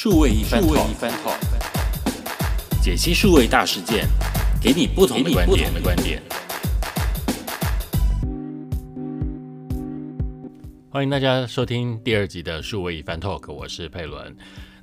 [0.00, 1.36] 数位一番 talk，
[2.80, 4.06] 解析数位大事件，
[4.62, 5.74] 给你不同的观点。
[5.74, 6.22] 的观点。
[10.88, 14.36] 欢迎大家收听第二集的数位一番 talk，我是佩伦。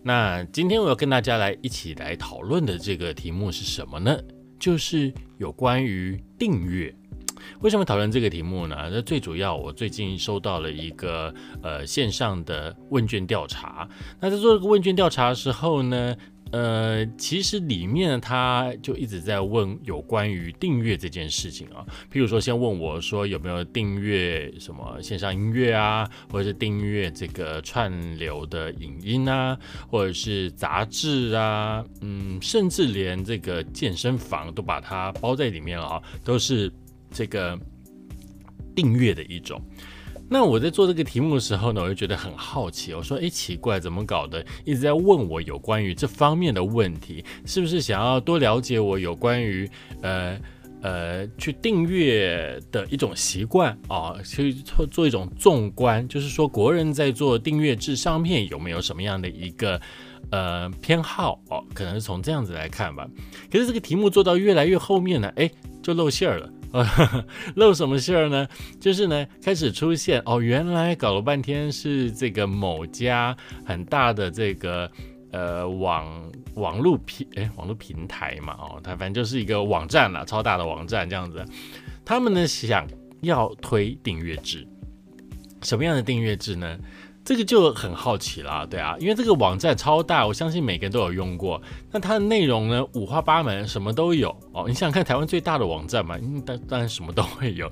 [0.03, 4.19] 那今天我要跟大家来一起来讨论的这个题目是什么呢？
[4.59, 6.93] 就是有关于订阅。
[7.61, 8.89] 为什么讨论这个题目呢？
[8.91, 13.87] 那最主要，我最近收到了一个呃线上的问卷调查。
[14.19, 16.15] 那在做这个问卷调查的时候呢，
[16.51, 21.83] 呃，其实里面他就一直在问有关于订阅这件事情啊。
[22.11, 29.57] 譬如说，先问我说有没有订阅什么线上音乐啊，或者是订阅这个串流的影音啊，
[29.89, 36.71] 或者是杂志啊，嗯，甚至连这个健身房都把它包在里面了啊，都是。
[37.15, 37.57] 这个
[38.75, 39.61] 订阅的一种，
[40.29, 42.93] 那我在做这个题目的时候呢，我就觉得很好奇。
[42.93, 44.45] 我说：“哎，奇怪，怎么搞的？
[44.65, 49.69] 一直在问我有关于这方面的问题，是不是想要多了解我有关于
[50.01, 50.37] 呃
[50.81, 54.15] 呃去订阅的一种习惯啊？
[54.25, 59.79] 去做做一种纵观，就是说国人在做订阅制上面有没有什么样的一个
[60.31, 61.63] 呃偏好哦？
[61.73, 63.07] 可能是从这样子来看吧。
[63.49, 65.49] 可是这个题目做到越来越后面呢，哎，
[65.81, 66.51] 就露馅儿了。”
[67.55, 68.47] 露什么馅儿呢？
[68.79, 73.35] 就是呢，开始出现哦，原来搞了半天是这个某家
[73.65, 74.89] 很大的这个
[75.31, 81.45] 呃网网络平哎网络平台嘛哦，它反正就是一个网站了，超大的网站这样子。
[82.03, 82.87] 他们呢想
[83.21, 84.67] 要推订阅制，
[85.61, 86.77] 什么样的订阅制呢？
[87.25, 91.59] 这个就很好奇了，对啊，因为这个网站超大，我相信每个人都有用过。
[91.91, 94.65] 那它的内容呢，五花八门，什么都有哦。
[94.67, 97.67] 你想想看，台湾最大的网站嘛，当当然什么都会有。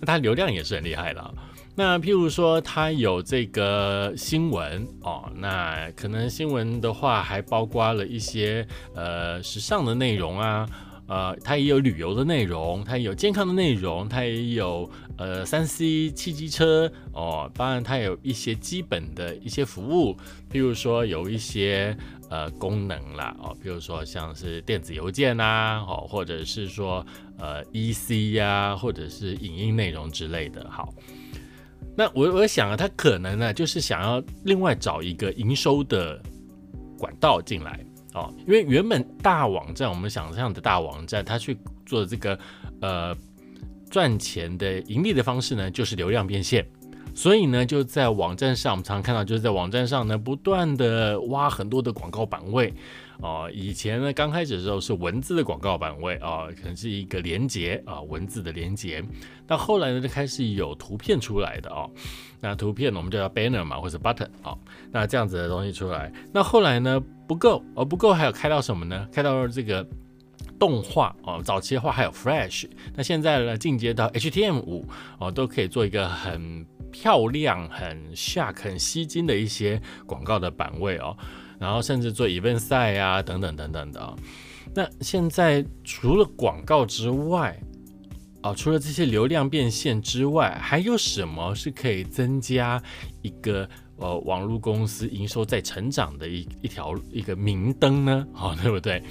[0.00, 1.34] 那它流量也是很厉害的。
[1.74, 10.68] 那譬如说，它有这个新闻哦，那可能新闻的话，还包括了一些呃时尚的内容啊。
[11.10, 20.16] 呃，它也有旅游的内容，它也有健康的内容，它也有呃三 C 汽机车哦，当然它有一些基本的一些服务，
[20.48, 21.96] 譬如说有一些
[22.30, 27.04] 呃功能啦哦，比如说像是电子邮件呐哦，或者是说
[27.38, 30.64] 呃 EC 呀，或者是影音内容之类的。
[30.70, 30.94] 好，
[31.96, 36.22] 那我我想啊，它可能呢就是想要另外找一个营收的
[36.96, 37.84] 管道进来。
[38.14, 41.56] 哦，因为原本大网站，我们想象的大网站，它去
[41.86, 42.38] 做这个
[42.80, 43.16] 呃
[43.88, 46.66] 赚钱的盈利的方式呢，就是流量变现。
[47.20, 52.72] 所以呢，就在网站上，我们常常看到，就是在网站上呢，不断的挖很多的广告版位。
[53.20, 59.04] 哦，以前呢，刚开始的时候是文字的广告版位啊，可能是一个连接啊，文字的连接。
[59.46, 61.90] 那后来呢，就开始有图片出来的哦。
[62.40, 64.56] 那图片，我们就叫 banner 嘛，或者 button 啊。
[64.90, 66.98] 那这样子的东西出来，那后来呢
[67.28, 69.06] 不够哦，不够还有开到什么呢？
[69.12, 69.86] 开到这个
[70.60, 72.66] 动画哦，早期的话还有 Flash。
[72.94, 74.84] 那现在呢，进阶到 HTML5
[75.18, 81.16] 哦，都可以做一个很漂亮、很吓、很吸睛的一些广告的版位哦。
[81.58, 84.14] 然后甚至做 event 赛啊，等等等等的哦。
[84.74, 87.58] 那现在除了广告之外，
[88.42, 92.82] 啊，除了这些流量变现之外，还有什么是可以增加
[93.22, 93.68] 一个
[94.00, 98.26] 呃网络公司营收在成长的一一条一个明灯呢？
[98.32, 99.02] 好， 对不对？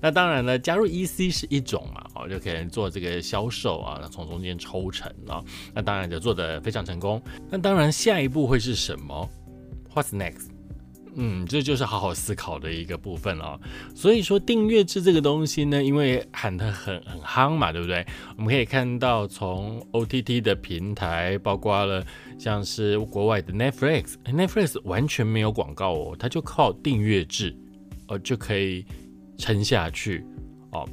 [0.00, 5.42] 那当然呢，加入 EC 是一种嘛，哦，就可以做这个销售啊，那从中间抽成啊。
[5.74, 7.20] 那当然就做得非常成功。
[7.50, 9.28] 那当然下一步会是什么
[9.94, 10.55] ？What's next？
[11.18, 13.58] 嗯，这就是好好思考的一个部分了。
[13.94, 18.04] 所以说订阅制这个东西呢，因为喊得很很夯嘛，对不对？
[18.36, 22.04] 我们可以看到从 OTT 的平台，包括了
[22.38, 27.56] 像是国外的 Netflix，Netflix 完全没有广告哦，它就靠订阅制
[28.08, 28.84] 哦就可以
[29.38, 30.22] 撑下去
[30.72, 30.86] 哦。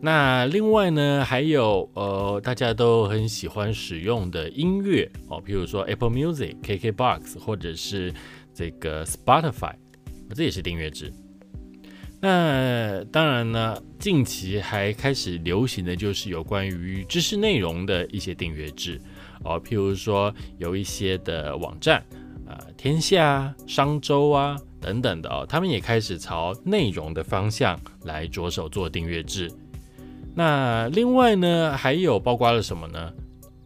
[0.00, 8.12] 那另外呢，还有呃大家都很喜欢使用的音乐哦，比如说 Apple Music、KKBox 或者是。
[8.54, 9.74] 这个 Spotify，
[10.34, 11.12] 这也是订阅制。
[12.20, 18.98] 那当然呢，近期还开始流行的就是有关于知识内容的一些订阅制
[19.44, 22.02] 哦，譬如说有一些的网站
[22.46, 29.52] 啊，天下、商周啊等等的哦，他们也开始朝内容的方向来着手做订阅制。
[30.34, 33.12] 那另外呢，还有包括了什么呢？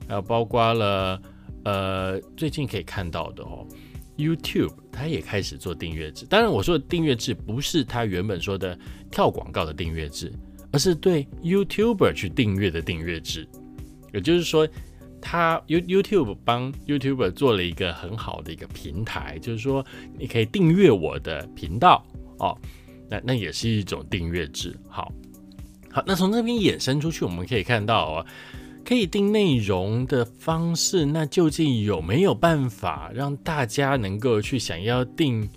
[0.09, 1.23] 还有包括了
[1.65, 3.65] 呃，最近可以看到的哦。
[4.19, 8.77] YouTube 它也开始做订阅制，当然我说的订阅制不是它原本说的
[9.11, 10.33] 跳广告的订阅制，
[10.73, 13.49] 而是对 YouTuber 去订阅的订阅制。
[14.13, 14.67] 也就是说，
[15.21, 19.85] 它 You YouTube 帮 YouTuber 做了一个很好的一个平台，就是说
[20.19, 22.05] 你可以订阅我的频道
[22.39, 22.57] 哦，
[23.09, 24.77] 那那也是一种订阅制。
[24.89, 25.13] 好，
[25.91, 28.27] 好，那从这边衍生出去，我们可以看到哦，
[28.85, 35.49] 可以订内容的方式，那究竟有没有办法让大家能够去想要订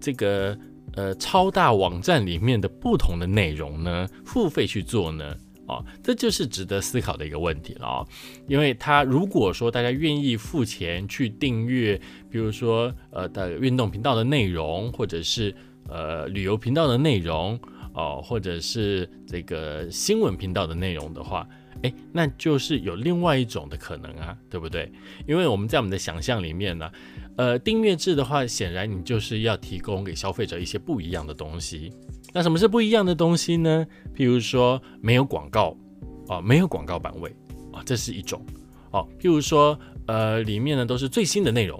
[0.00, 0.56] 这个
[0.94, 4.08] 呃超大网站里面的不同的内容呢？
[4.24, 5.36] 付费去做呢？
[5.66, 8.06] 哦，这就是值得思考的一个问题了哦，
[8.46, 12.00] 因为他如果说大家愿意付钱去订阅，
[12.30, 15.52] 比如说呃的运动频道的内容，或者是
[15.88, 17.58] 呃旅游频道的内容，
[17.94, 21.44] 哦，或者是这个新闻频道的内容的话，
[21.82, 24.90] 诶，那就是有另外一种的可能啊，对不对？
[25.26, 26.90] 因为我们在我们的想象里面呢，
[27.36, 31.92] 呃，订阅制的话，显然你就是要提供给消费者一些不一样的东西。
[32.32, 33.86] 那什么是不一样的东西呢？
[34.14, 35.76] 譬如说没有广告
[36.28, 37.30] 啊，没有广告版位
[37.72, 38.44] 啊，这是一种
[38.90, 39.08] 哦。
[39.18, 41.78] 譬如说呃，里面呢都是最新的内容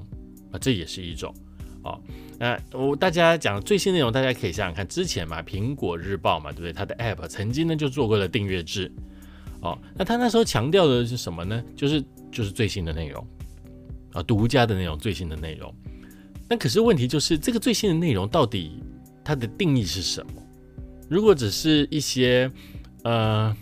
[0.52, 1.34] 啊，这也是一种
[1.82, 2.00] 哦。
[2.38, 6.72] 那我大家讲最新内容，大家可以想想看，之前嘛，苹果日报嘛，对不对？
[6.72, 8.92] 它的 App 曾经呢就做过了订阅制
[9.60, 9.78] 哦。
[9.94, 11.62] 那他那时候强调的是什么呢？
[11.74, 13.26] 就是就是最新的内容
[14.12, 15.74] 啊，独家的内容，最新的内容。
[16.48, 18.80] 那可是问题就是这个最新的内容到底
[19.24, 20.42] 它的定义是什么？
[21.08, 22.50] 如果只是一些
[23.02, 23.56] 呃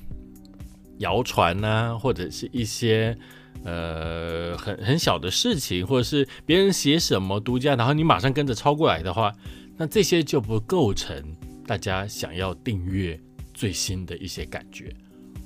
[0.99, 3.17] 谣传呐，或者是一些
[3.65, 9.33] 呃很很小的事情，或者是别人写什么独家，然后你马上跟着抄过来的话，
[9.77, 11.23] 那这些就不构成
[11.67, 13.19] 大家想要订阅
[13.53, 14.95] 最新的一些感觉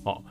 [0.05, 0.23] 哦。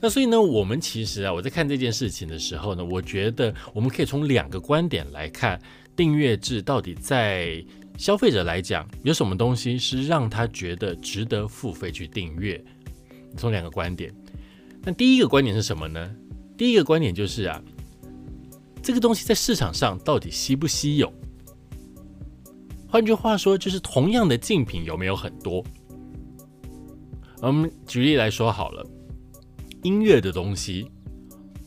[0.00, 5.60] 那所以呢，我们其实啊，我在看这件事情的时候呢，我觉得我们可以从两个观点来看
[5.96, 7.64] 订阅制到底在。
[7.96, 12.64] 消费者来讲，有什么东西是让他觉得值得付费去订阅？
[13.36, 14.14] 从两个观点。
[14.82, 16.08] 那第一个观点是什么呢？
[16.56, 17.60] 第一个观点就是啊，
[18.80, 21.12] 这个东西在市场上到底稀不稀有？
[22.86, 25.64] 换句话说，就是同样的竞品有没有很多？
[27.40, 28.86] 我们举例来说好了，
[29.82, 30.90] 音乐的东西，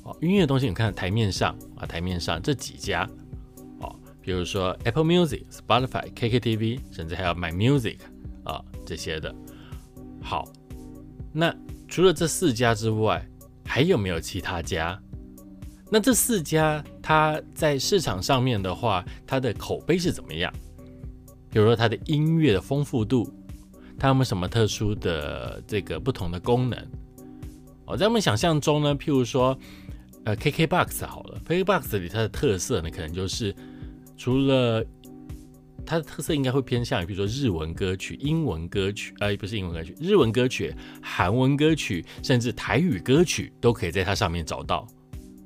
[0.03, 3.09] 哦，音乐的东西，你看台面上啊，台面上这几家。
[3.79, 7.97] 哦比如说 Apple Music、Spotify、KKTV，甚至还有 My Music
[8.43, 9.33] 啊这些的。
[10.21, 10.47] 好，
[11.33, 11.51] 那
[11.87, 13.27] 除了这四家之外，
[13.65, 15.01] 还有没有其他家？
[15.89, 20.53] 那这四家它在市场上面的话，它的口碑是怎么样？
[21.49, 23.27] 比如说它的音乐的丰富度，
[23.97, 26.79] 它有没有什么特殊的这个不同的功能？
[27.97, 29.57] 在我们想象中呢，譬如说
[30.23, 33.55] 呃 KKBox 好了，KKBox 里它的特色呢，可能就是。
[34.17, 34.85] 除了
[35.83, 40.71] 它的特色，应该会偏向于，比如说日文歌曲、英文歌曲，呃，不是英文歌曲，日文歌曲、
[41.01, 44.87] 韩文歌曲，甚至台语歌曲，都可以在它上面找到。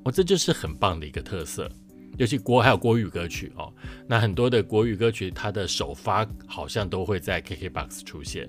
[0.04, 1.70] 哦，这就是很棒的一个特色。
[2.18, 3.72] 尤其国还有国语歌曲哦，
[4.06, 8.46] 那很多的国语歌曲，它的首发好像都会在 KKBOX 出现。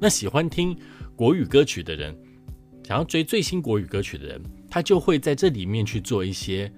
[0.00, 0.74] 那喜欢听
[1.14, 2.16] 国语歌曲的人，
[2.84, 4.40] 想要追最新国语歌曲的人，
[4.70, 6.70] 他就会在这里面去做一些。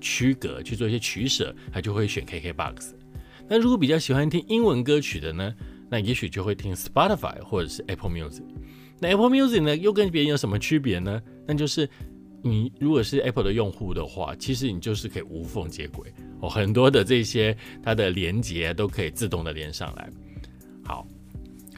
[0.00, 2.90] 区隔去做一些取舍，他就会选 KKBOX。
[3.48, 5.54] 那如果比较喜欢听英文歌曲的呢，
[5.88, 8.42] 那也许就会听 Spotify 或者是 Apple Music。
[9.00, 11.22] 那 Apple Music 呢，又跟别人有什么区别呢？
[11.46, 11.88] 那就是
[12.42, 20.10] 你如果是 Apple 的用户的话，其实你就是可以无缝接轨哦，很多的这些它的连接都可以自动的连上来。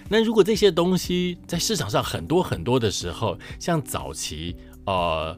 [0.08, 5.36] 那如果这些东西在市场上很多很多的时候，像早期呃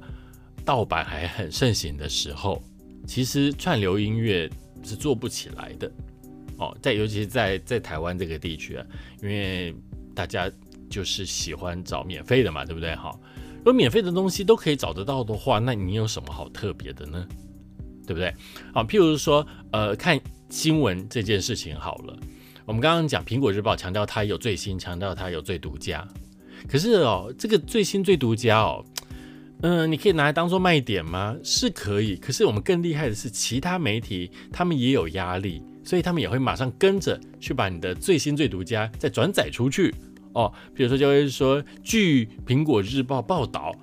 [0.65, 2.63] 盗版还很盛行的时候。
[3.07, 4.51] 其实串流音乐
[4.85, 5.91] 是做不起来的
[6.59, 8.85] 哦，在尤其是在在台湾这个地区啊，
[9.23, 9.75] 因为
[10.15, 10.51] 大家
[10.91, 12.95] 就是喜欢找免费的嘛，对不对？
[12.97, 13.11] 哈，
[13.59, 17.27] 如果免费的东西都可以找得到的话，那你有什么好特别的呢？
[18.07, 18.35] 对不对？
[18.75, 20.21] 好，譬如说，呃，看
[20.51, 22.19] 新闻这件事情好了，
[22.69, 26.07] 我们刚刚讲苹果日报强调它有最新，强调它有最独家，
[26.69, 28.85] 可是哦，这个最新最独家哦。
[29.63, 31.35] 嗯，你可以拿来当做卖点吗？
[31.43, 39.95] 是可以，可是我们更厉害的是，其他媒体他们也有压力，所以他们也会马上跟着去把你的最新最独家再转载出去
[40.35, 40.53] 哦。
[40.75, 43.75] 比如说就会说，据苹果日报报道，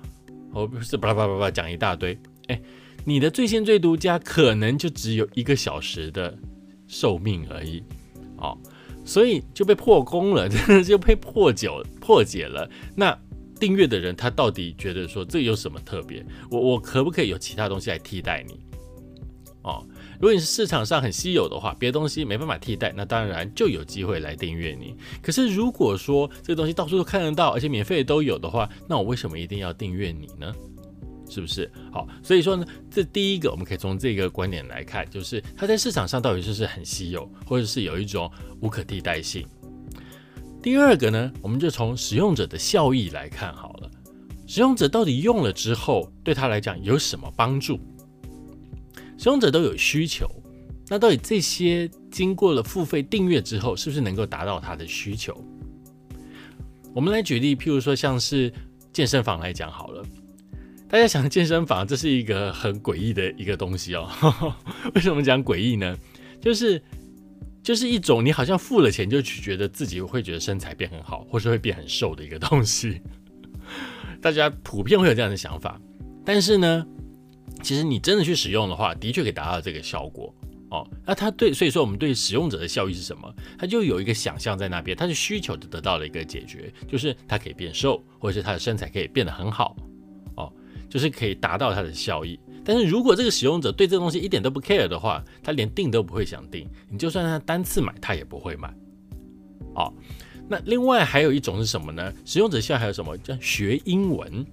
[0.52, 2.16] 哦，不是巴拉巴拉巴拉讲一大堆，
[2.46, 2.62] 哎，
[3.04, 6.38] 你的最新最独家可能就只有一个小时的
[6.86, 7.82] 寿命而已，
[8.38, 8.56] 哦，
[9.06, 11.70] 所以就被破功了， 真的就被破解
[12.00, 12.68] 破解了。
[12.94, 13.18] 那。
[13.58, 16.22] 订阅的人，他到底觉得说这有什么特别？
[16.50, 18.60] 我我可不可以有其他东西来替代你？
[19.62, 19.82] 哦，
[20.20, 24.94] 如果你是市场上很稀有的话，别的东西没办法替代，那当然就有机会来订阅你。
[25.22, 30.54] 可是如果说这个东西到处都看得到，而且免费都有的话，那我为什么一定要订阅你呢？
[31.28, 31.70] 是不是？
[31.92, 38.30] 好，所以说呢，这第一个我们可以从这个观点来看，就是它在市场上到底是不是很稀有，或者是有一种
[38.60, 39.46] 无可替代性。
[40.62, 43.90] 第二个呢，我们就从使用者的效益来看好了，
[44.46, 47.78] 使用者到底用了之后，对他来讲有什么帮助？
[49.18, 50.28] 使用者都有需求，
[50.88, 55.36] 那到底这些经过了付费订阅之后，是不是能够达到他的需求？
[56.92, 58.52] 我们来举例，譬如说像是
[58.92, 60.04] 健身房来讲好了，
[60.88, 64.08] 大家想健身房，这是一个很诡异的一个东西哦。
[64.94, 65.96] 为什么讲诡异呢？
[66.40, 66.80] 就是
[67.62, 73.00] 就是一种你好像付了钱就去觉得自己会觉得身材变很好，或是会变很瘦的一个东西。
[74.22, 75.80] 大家普遍会有这样的想法，
[76.24, 76.86] 但是呢？
[77.62, 80.32] 其实你真的去使用的话，的确可以达到这个效果
[80.70, 80.86] 哦。
[81.06, 83.34] 那它对，所以说我们对使用者的效益是什么？
[83.58, 89.74] 它就有一个想象在那边，它的需求就得到了一个解决，就是它可以变瘦，或者是它的身材可以变得很好，
[90.88, 92.38] 就是可以达到它的效益。
[92.64, 98.74] 但是如果这个使用者对这东西一点都不 care 的话，他连订都不会想订，你就算他单次买，他也不会买
[99.74, 99.92] 哦。
[100.48, 102.12] 那另外还有一种是什么呢？
[102.24, 104.44] 使用者现在还有什么叫学英文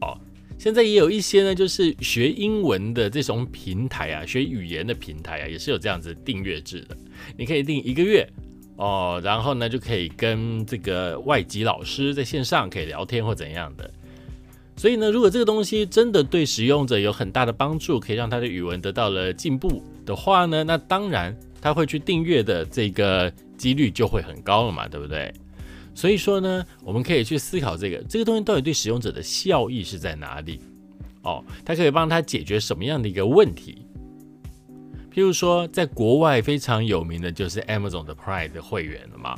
[0.00, 0.16] 哦？
[0.58, 6.96] 现在也有一些呢，就是学英文的这种平台啊，学语言的平台啊，也是有这样子订阅制的。
[7.36, 8.28] 你可以订一个月
[8.76, 13.92] 哦，然后呢就可以跟这个外籍老师在线上可以聊天或怎样的。
[14.76, 25.32] 所以呢，如果这个东西真的对使用者有很大的帮助，可以让他的语文得到了进步的话呢，那当然他会去订阅的这个几率就会很高了嘛，对不对？
[25.94, 30.60] 所以说呢，我们可以去思考这个这个东西到底对使用者的效益是在哪里？
[31.22, 33.78] 哦，它可以帮他解决什么样的一个问题？
[35.10, 39.34] 譬如说，在国外非常有名的就是 Amazon 的 Prime 的会员了嘛。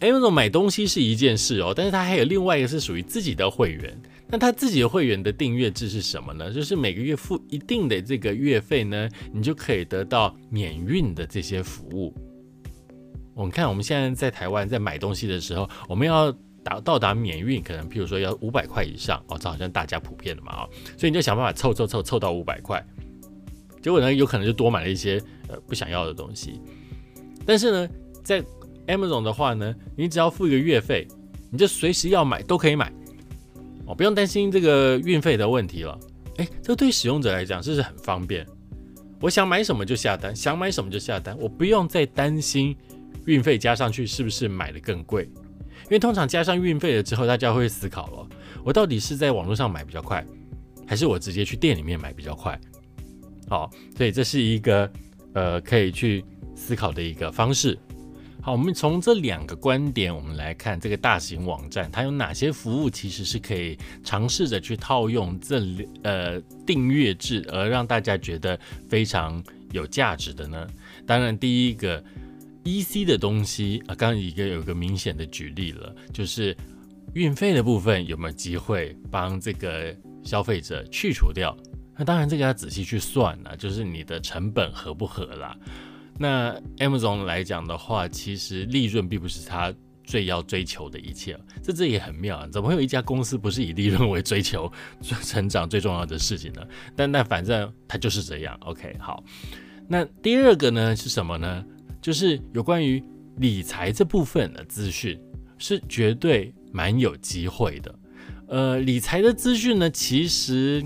[0.00, 4.00] Amazon 买东西是一件事哦，但是它还有另外一个是属于自己的会员。
[4.30, 6.52] 那他自己的会员的订阅制是什么呢？
[6.52, 12.14] 就是每个月付一定的这个月费呢，你就可以得到免运的这些服务。
[13.34, 16.30] 我们看，我们现在在台湾在买东西的时候，我们要
[16.62, 22.86] 达到达免运，可能譬如说要五百块以上哦，这好像大家普遍的嘛啊，所以你就想办法凑凑凑凑到五百块，
[23.80, 26.60] 结果呢，有可能就多买了一些呃不想要的东西。
[27.46, 27.88] 但是呢，
[28.22, 28.44] 在
[28.88, 31.06] Amazon 的话呢，你只要付一个月费，
[31.50, 32.92] 你就随时要买都可以买
[33.86, 35.98] 哦，不用担心这个运费的问题了。
[36.38, 38.46] 哎，这对使用者来讲，这是很方便。
[39.20, 42.76] 我想买什么就下单，想买什么就下单，我不用再担心。
[43.26, 45.24] 运费加上去是不是买的更贵？
[45.84, 48.26] 因为通常加上运费了之后，大家会思考了：
[48.64, 50.24] 我到底是在网络上买比较快，
[50.86, 52.58] 还是我直接去店里面买比较快？
[53.48, 54.90] 好，所以这是一个
[55.34, 57.78] 呃可以去思考的一个方式。
[58.40, 65.60] 好，我们从这两个观点，我们来看这个大型网站它有哪些服务，其实是可以尝试着去套用这
[66.02, 69.42] 呃订阅制，而让大家觉得非常
[69.72, 70.66] 有价值的呢？
[71.06, 72.02] 当然，第一个。
[72.64, 76.54] E C 的东西啊，刚刚一个有个明显的举例了，就是
[77.14, 81.56] 运费的部分有没有机会帮这个消费者去除掉？
[81.96, 85.56] 那当然这个要仔细去算了，就是你的成本合不合啦。
[86.18, 89.72] 那 Amazon 来讲的话，其实利润并不是它
[90.04, 94.70] 最要追求的一切，这这也很妙啊，怎么会有一家公司不是以利润为追求
[95.02, 96.62] 成长最重要的事情呢？
[96.96, 98.58] 但但反正它就是这样。
[98.62, 99.22] OK，好，
[99.86, 101.64] 那第二个呢是什么呢？
[102.00, 103.02] 就是有关于
[103.36, 105.20] 理财这部分的资讯，
[105.58, 107.94] 是绝对蛮有机会的。
[108.48, 110.82] 呃，理财的资讯呢，其实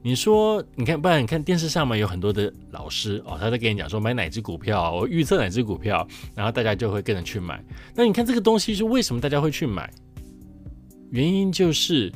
[0.00, 7.62] 你说，你看，不然你看电视上嘛有很多的老师哦，他在跟你讲说买哪只股票，我预测哪只股票，然后大家就会跟着去买。
[7.94, 9.92] 那你看这个东西是为什么大家会去买？
[11.10, 12.12] 原因就是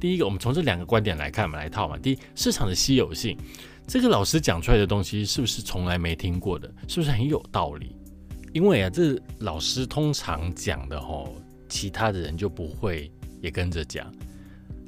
[0.00, 1.96] 第一个，我们从这两个观点来看嘛，来套嘛。
[1.98, 3.38] 第一，市场的稀有性。
[3.86, 6.72] 这个老师讲出来的东西是不是从来没听过的？
[6.88, 7.94] 是不是很有道理？
[8.52, 11.36] 因为啊，这老师通常讲的吼，
[11.68, 13.10] 其他的人就不会
[13.40, 14.12] 也跟着讲。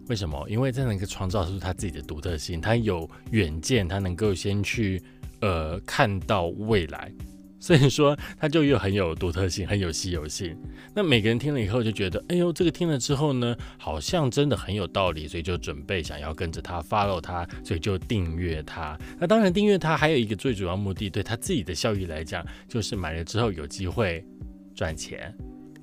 [0.08, 0.46] 为什么？
[0.48, 5.02] 因为这能够创造出他自己的独特性，他有远见，他能够先去
[5.40, 7.12] 呃看到未来。
[7.62, 10.56] 所以说，他就又很有独特性，很有稀有性。
[10.92, 18.98] 那每个人听了以后就觉得，哎呦，这个听了之后呢，好像真的很有道理，所以就准备想要跟着他 follow 他，所以就订阅他。
[19.16, 24.26] 那当然，订阅他还有一个最主要目的，对他自己的效益来讲，就是买了之后有机会
[24.74, 25.32] 赚钱，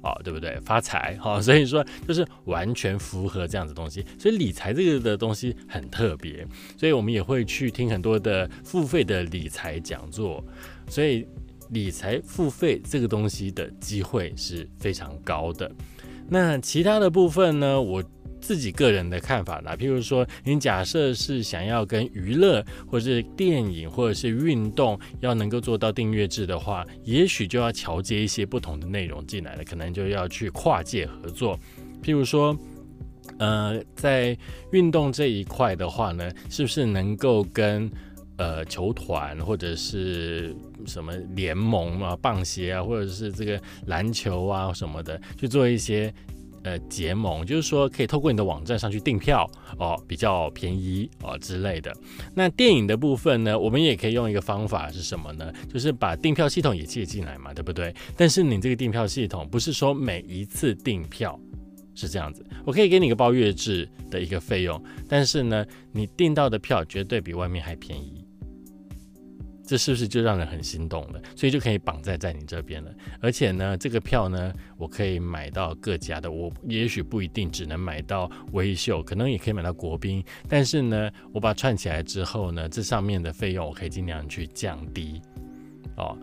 [0.01, 0.59] 哦，对不对？
[0.61, 4.05] 发财，好，所以说就是完全符合这样子东西。
[4.17, 6.45] 所以理财这个的东西很特别，
[6.77, 10.43] 所以我们也会去听很多的付费的理财讲座，
[10.87, 11.27] 所以。
[11.71, 15.71] 理财付费这个东西的机会是非常高的。
[16.27, 17.79] 那其他的部分呢？
[17.79, 18.03] 我
[18.41, 19.75] 自己个人的看法啦。
[19.75, 31.59] 譬如说，你假设是想要跟娱乐或者是电影或者是运动要能够做到订阅制的话，也许就要桥接一些不同的内容进来了，可能就要去跨界合作。
[32.01, 32.57] 譬如说，
[33.37, 34.37] 呃，在
[34.71, 37.89] 运动这一块的话呢，是不是能够跟
[38.37, 40.55] 呃球团或者是
[40.85, 46.13] 什么联盟啊、棒协啊，或者是这个篮球啊什么的去做一些
[46.63, 47.45] 呃结盟？
[47.45, 51.95] 就是说，可以透过你的网站上去订票哦，比较便宜哦之类的。
[52.35, 55.51] 那电影的部分呢，我们也可以用一个方法是什么呢？
[55.71, 57.93] 就是把订票系统也借进来嘛，对不对？
[58.15, 61.39] 但是你这个订票系统不是说每一次订票。
[61.95, 68.18] 是这样子，我可以给你一个包月制的一个费用，但是呢，你订到的票绝对比外面还便宜，
[69.69, 71.21] 这是不是就让人很心动了？
[71.35, 72.91] 所以就可以绑在在你这边了。
[73.21, 80.23] 而且呢，这个票呢，我可以买到各家的，我也许不一定只能买到微秀，可能也可以买到国宾。
[80.47, 85.21] 但是呢，我把它串起来之后呢，这上面的费用我可以尽量去降低。
[85.97, 86.17] 哦，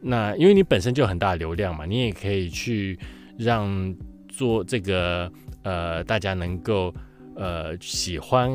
[0.00, 2.98] 那因为你本身就很大流量嘛，你也可以去
[3.38, 3.96] 让。
[4.34, 5.30] 做这个
[5.62, 6.92] 呃，大家能够
[7.36, 8.50] 呃喜欢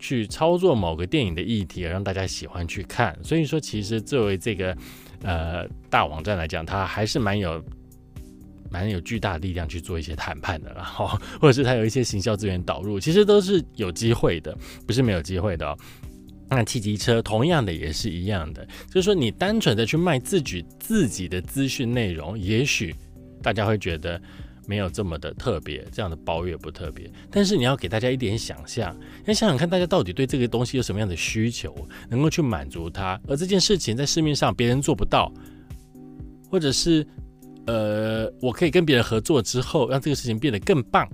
[0.00, 3.16] 去操作某个电影的议题，让大家喜欢去看。
[3.22, 4.76] 所以说，其实作为这个
[5.22, 7.62] 呃大网站来讲，它还是蛮有
[8.70, 11.06] 蛮有巨大力量去做一些谈判的，然 后
[11.40, 15.76] 或者是它有一些行销资源导入，其实都是有机会的，不是没有机会的。
[16.48, 22.92] 那汽机车同样的也是一样的，就是说你单纯的去卖自己自己的资讯内容，也许
[23.42, 24.20] 大家会觉得。
[24.70, 27.10] 没有这么的特别，这样的包月不特别。
[27.28, 31.74] 但是你要给大家一点想象，要想想看，大家到底对这个东西有什么样的需求，
[32.08, 33.20] 能够去满足它。
[33.26, 35.32] 而这件事情在市面上别人做不到，
[36.48, 37.04] 或者是
[37.66, 41.04] 呃，我可以跟别人合作之后，让这个事情变得更棒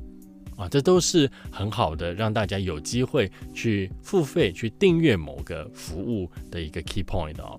[0.55, 7.59] 啊，这都是很好的，让大家有机会去付费去订阅某个服务的一个 key point 哦。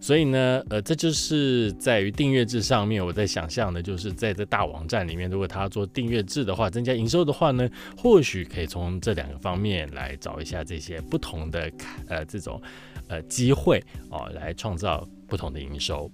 [0.00, 11.70] 所以呢，呃，这就是在于订阅制上面，我在想象的，就是在这大网站里面，如果他做订阅制的话，增加营收的话呢，或许可以从这两个方面来找一下这些不同的
[12.08, 12.60] 呃这种
[13.08, 16.10] 呃机会哦，来创造不同的营收。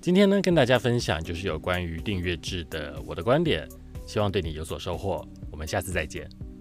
[0.00, 3.68] 今天呢，跟大家分享就是有关于订阅制的我的观点，
[4.06, 5.22] 希望对你有所收获。
[5.50, 6.51] 我们下次再见。